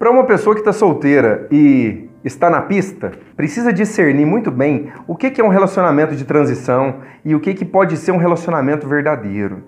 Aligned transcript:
Para 0.00 0.10
uma 0.10 0.24
pessoa 0.24 0.54
que 0.54 0.62
está 0.62 0.72
solteira 0.72 1.46
e 1.50 2.08
está 2.24 2.48
na 2.48 2.62
pista, 2.62 3.12
precisa 3.36 3.70
discernir 3.70 4.24
muito 4.24 4.50
bem 4.50 4.90
o 5.06 5.14
que 5.14 5.38
é 5.38 5.44
um 5.44 5.48
relacionamento 5.48 6.16
de 6.16 6.24
transição 6.24 7.00
e 7.22 7.34
o 7.34 7.38
que 7.38 7.66
pode 7.66 7.98
ser 7.98 8.10
um 8.10 8.16
relacionamento 8.16 8.88
verdadeiro. 8.88 9.62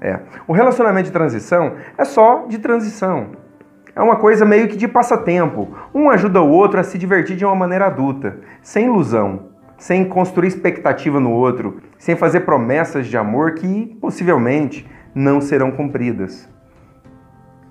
É. 0.00 0.20
O 0.48 0.54
relacionamento 0.54 1.08
de 1.08 1.12
transição 1.12 1.74
é 1.98 2.04
só 2.06 2.46
de 2.46 2.56
transição. 2.56 3.32
É 3.94 4.00
uma 4.00 4.16
coisa 4.16 4.46
meio 4.46 4.68
que 4.68 4.76
de 4.78 4.88
passatempo. 4.88 5.68
Um 5.94 6.08
ajuda 6.08 6.40
o 6.40 6.48
outro 6.48 6.80
a 6.80 6.82
se 6.82 6.96
divertir 6.96 7.36
de 7.36 7.44
uma 7.44 7.54
maneira 7.54 7.84
adulta, 7.84 8.38
sem 8.62 8.86
ilusão, 8.86 9.50
sem 9.76 10.02
construir 10.02 10.48
expectativa 10.48 11.20
no 11.20 11.30
outro, 11.30 11.82
sem 11.98 12.16
fazer 12.16 12.40
promessas 12.40 13.06
de 13.06 13.18
amor 13.18 13.52
que 13.52 13.98
possivelmente 14.00 14.90
não 15.14 15.42
serão 15.42 15.70
cumpridas. 15.70 16.53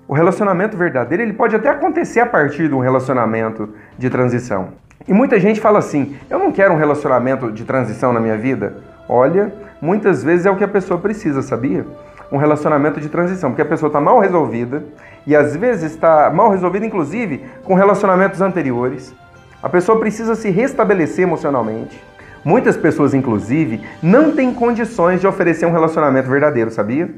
O 0.06 0.12
relacionamento 0.12 0.76
verdadeiro 0.76 1.22
ele 1.22 1.32
pode 1.32 1.56
até 1.56 1.70
acontecer 1.70 2.20
a 2.20 2.26
partir 2.26 2.68
de 2.68 2.74
um 2.74 2.80
relacionamento 2.80 3.70
de 3.98 4.10
transição. 4.10 4.68
E 5.08 5.14
muita 5.14 5.40
gente 5.40 5.60
fala 5.60 5.78
assim: 5.78 6.16
eu 6.28 6.38
não 6.38 6.52
quero 6.52 6.74
um 6.74 6.76
relacionamento 6.76 7.50
de 7.50 7.64
transição 7.64 8.12
na 8.12 8.20
minha 8.20 8.36
vida. 8.36 8.74
Olha, 9.08 9.52
muitas 9.80 10.22
vezes 10.22 10.44
é 10.44 10.50
o 10.50 10.56
que 10.56 10.64
a 10.64 10.68
pessoa 10.68 11.00
precisa, 11.00 11.40
sabia? 11.40 11.86
Um 12.30 12.36
relacionamento 12.36 13.00
de 13.00 13.08
transição, 13.08 13.50
porque 13.50 13.62
a 13.62 13.66
pessoa 13.66 13.88
está 13.88 14.00
mal 14.00 14.18
resolvida 14.18 14.84
e 15.26 15.34
às 15.34 15.56
vezes 15.56 15.92
está 15.92 16.30
mal 16.30 16.50
resolvida, 16.50 16.84
inclusive 16.84 17.44
com 17.64 17.74
relacionamentos 17.74 18.42
anteriores. 18.42 19.14
A 19.62 19.68
pessoa 19.70 19.98
precisa 19.98 20.34
se 20.34 20.50
restabelecer 20.50 21.22
emocionalmente. 21.22 21.98
Muitas 22.44 22.76
pessoas, 22.76 23.14
inclusive, 23.14 23.80
não 24.02 24.32
têm 24.32 24.52
condições 24.52 25.22
de 25.22 25.26
oferecer 25.26 25.64
um 25.64 25.72
relacionamento 25.72 26.28
verdadeiro, 26.28 26.70
sabia? 26.70 27.08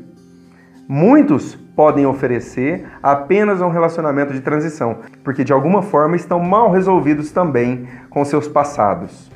Muitos 0.88 1.56
podem 1.74 2.06
oferecer 2.06 2.86
apenas 3.02 3.60
um 3.60 3.68
relacionamento 3.68 4.32
de 4.32 4.40
transição, 4.40 4.98
porque 5.24 5.42
de 5.42 5.52
alguma 5.52 5.82
forma 5.82 6.14
estão 6.14 6.38
mal 6.38 6.70
resolvidos 6.70 7.32
também 7.32 7.88
com 8.08 8.24
seus 8.24 8.46
passados. 8.46 9.28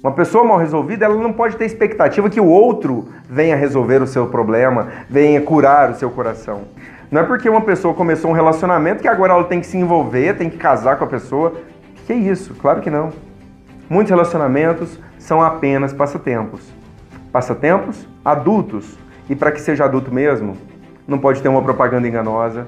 Uma 0.00 0.12
pessoa 0.12 0.44
mal 0.44 0.56
resolvida, 0.56 1.04
ela 1.04 1.16
não 1.16 1.32
pode 1.32 1.56
ter 1.56 1.64
expectativa 1.64 2.30
que 2.30 2.40
o 2.40 2.46
outro 2.46 3.08
venha 3.28 3.56
resolver 3.56 4.02
o 4.02 4.06
seu 4.06 4.28
problema, 4.28 4.86
venha 5.10 5.40
curar 5.40 5.90
o 5.90 5.94
seu 5.96 6.10
coração. 6.10 6.62
Não 7.10 7.22
é 7.22 7.24
porque 7.24 7.48
uma 7.48 7.62
pessoa 7.62 7.92
começou 7.92 8.30
um 8.30 8.34
relacionamento 8.34 9.02
que 9.02 9.08
agora 9.08 9.32
ela 9.32 9.44
tem 9.44 9.60
que 9.60 9.66
se 9.66 9.76
envolver, 9.76 10.36
tem 10.36 10.48
que 10.48 10.58
casar 10.58 10.96
com 10.96 11.04
a 11.04 11.08
pessoa. 11.08 11.54
Que 12.06 12.12
é 12.12 12.16
isso? 12.16 12.54
Claro 12.54 12.80
que 12.80 12.90
não. 12.90 13.10
Muitos 13.90 14.10
relacionamentos 14.10 15.00
são 15.18 15.42
apenas 15.42 15.92
passatempos. 15.92 16.60
Passatempos 17.32 18.06
adultos. 18.24 18.96
E 19.28 19.34
para 19.34 19.50
que 19.50 19.60
seja 19.60 19.86
adulto 19.86 20.12
mesmo, 20.12 20.54
não 21.06 21.18
pode 21.18 21.42
ter 21.42 21.48
uma 21.48 21.62
propaganda 21.62 22.08
enganosa, 22.08 22.66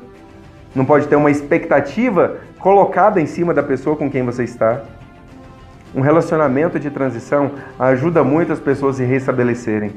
não 0.75 0.85
pode 0.85 1.09
ter 1.09 1.17
uma 1.17 1.31
expectativa 1.31 2.37
colocada 2.59 3.21
em 3.21 3.27
cima 3.27 3.55
da 3.55 3.63
pessoa 3.63 3.97
com 3.97 4.11
quem 4.11 4.23
você 4.23 4.45
está. 4.45 4.83
Um 5.95 6.01
relacionamento 6.01 6.79
de 6.79 6.91
transição 6.91 7.53
ajuda 7.79 8.23
muito 8.23 8.53
as 8.53 8.61
pessoas 8.61 8.97
a 8.97 8.99
se 8.99 9.05
restabelecerem. 9.05 9.93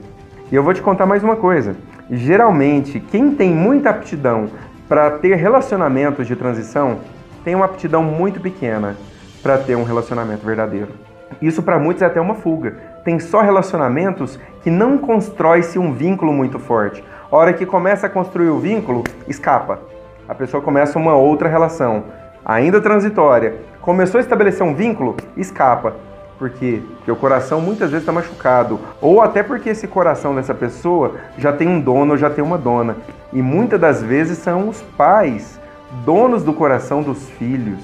E 0.51 0.55
eu 0.55 0.63
vou 0.63 0.73
te 0.73 0.81
contar 0.81 1.05
mais 1.05 1.23
uma 1.23 1.35
coisa. 1.35 1.75
Geralmente, 2.09 2.99
quem 2.99 3.35
tem 3.35 3.53
muita 3.53 3.89
aptidão 3.89 4.49
para 4.87 5.11
ter 5.11 5.35
relacionamentos 5.35 6.25
de 6.25 6.35
transição 6.35 6.99
tem 7.43 7.53
uma 7.53 7.65
aptidão 7.65 8.01
muito 8.01 8.39
pequena 8.39 8.95
para 9.43 9.57
ter 9.57 9.75
um 9.75 9.83
relacionamento 9.83 10.45
verdadeiro. 10.45 11.08
Isso 11.41 11.63
para 11.63 11.79
muitos 11.79 12.01
é 12.01 12.05
até 12.05 12.19
uma 12.19 12.35
fuga. 12.35 12.75
Tem 13.03 13.19
só 13.19 13.41
relacionamentos 13.41 14.39
que 14.61 14.69
não 14.69 14.97
constrói-se 14.97 15.79
um 15.79 15.93
vínculo 15.93 16.33
muito 16.33 16.59
forte. 16.59 17.03
A 17.31 17.35
hora 17.35 17.53
que 17.53 17.65
começa 17.65 18.07
a 18.07 18.09
construir 18.09 18.49
o 18.49 18.59
vínculo, 18.59 19.03
escapa. 19.27 19.79
A 20.27 20.35
pessoa 20.35 20.61
começa 20.61 20.99
uma 20.99 21.15
outra 21.15 21.49
relação, 21.49 22.03
ainda 22.43 22.81
transitória. 22.81 23.55
Começou 23.81 24.17
a 24.19 24.21
estabelecer 24.21 24.65
um 24.65 24.75
vínculo, 24.75 25.15
escapa. 25.37 25.95
Por 26.37 26.49
quê? 26.51 26.81
Porque 26.95 27.11
o 27.11 27.15
coração 27.15 27.59
muitas 27.59 27.91
vezes 27.91 28.03
está 28.03 28.13
machucado. 28.13 28.79
Ou 29.01 29.21
até 29.21 29.43
porque 29.43 29.69
esse 29.69 29.87
coração 29.87 30.33
dessa 30.33 30.53
pessoa 30.53 31.15
já 31.37 31.51
tem 31.51 31.67
um 31.67 31.81
dono 31.81 32.11
ou 32.11 32.17
já 32.17 32.29
tem 32.29 32.43
uma 32.43 32.57
dona. 32.57 32.95
E 33.33 33.41
muitas 33.41 33.79
das 33.79 34.01
vezes 34.01 34.37
são 34.37 34.69
os 34.69 34.81
pais, 34.97 35.59
donos 36.05 36.43
do 36.43 36.53
coração 36.53 37.01
dos 37.01 37.29
filhos. 37.31 37.83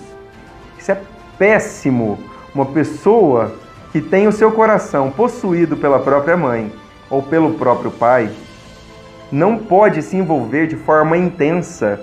Isso 0.78 0.92
é 0.92 1.02
péssimo. 1.38 2.18
Uma 2.56 2.66
pessoa 2.68 3.54
que 3.92 4.00
tem 4.00 4.28
o 4.28 4.32
seu 4.32 4.50
coração 4.50 5.12
possuído 5.12 5.76
pela 5.76 6.00
própria 6.00 6.38
mãe 6.38 6.72
ou 7.10 7.22
pelo 7.22 7.56
próprio 7.56 7.92
pai 7.92 8.32
não 9.30 9.58
pode 9.58 10.02
se 10.02 10.16
envolver 10.16 10.66
de 10.66 10.78
forma 10.78 11.18
intensa 11.18 12.00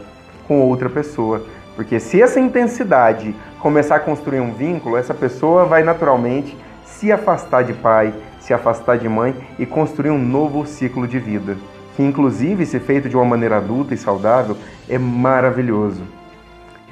com 0.46 0.60
outra 0.60 0.90
pessoa. 0.90 1.42
Porque 1.74 1.98
se 1.98 2.20
essa 2.20 2.38
intensidade 2.38 3.34
começar 3.60 3.96
a 3.96 4.00
construir 4.00 4.40
um 4.40 4.52
vínculo, 4.52 4.98
essa 4.98 5.14
pessoa 5.14 5.64
vai 5.64 5.82
naturalmente 5.82 6.54
se 6.84 7.10
afastar 7.10 7.64
de 7.64 7.72
pai, 7.72 8.12
se 8.38 8.52
afastar 8.52 8.98
de 8.98 9.08
mãe 9.08 9.34
e 9.58 9.64
construir 9.64 10.10
um 10.10 10.18
novo 10.18 10.66
ciclo 10.66 11.08
de 11.08 11.18
vida. 11.18 11.56
Que, 11.96 12.02
inclusive, 12.02 12.66
se 12.66 12.78
feito 12.78 13.08
de 13.08 13.16
uma 13.16 13.24
maneira 13.24 13.56
adulta 13.56 13.94
e 13.94 13.96
saudável, 13.96 14.54
é 14.86 14.98
maravilhoso. 14.98 16.02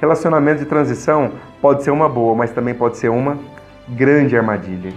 Relacionamento 0.01 0.61
de 0.61 0.65
transição 0.65 1.33
pode 1.61 1.83
ser 1.83 1.91
uma 1.91 2.09
boa, 2.09 2.35
mas 2.35 2.49
também 2.49 2.73
pode 2.73 2.97
ser 2.97 3.09
uma 3.09 3.37
grande 3.89 4.35
armadilha. 4.35 4.91